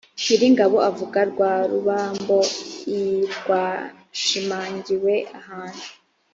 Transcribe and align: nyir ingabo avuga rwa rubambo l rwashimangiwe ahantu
nyir 0.21 0.41
ingabo 0.49 0.77
avuga 0.89 1.19
rwa 1.31 1.53
rubambo 1.71 2.37
l 2.91 2.91
rwashimangiwe 3.35 5.13
ahantu 5.39 5.85